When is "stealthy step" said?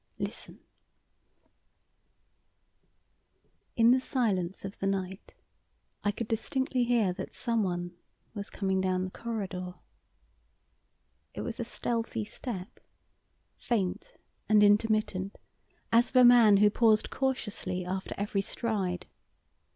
11.63-12.79